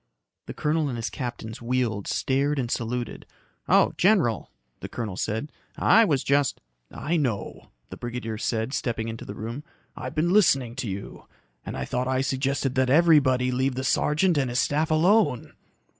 [0.47, 3.27] The colonel and his captains wheeled, stared and saluted.
[3.69, 5.51] "Oh, general," the colonel said.
[5.77, 6.59] "I was just"
[7.11, 9.63] "I know," the brigadier said, stepping into the room.
[9.95, 11.27] "I've been listening to you.
[11.63, 15.53] And I thought I suggested that everybody leave the sergeant and his staff alone."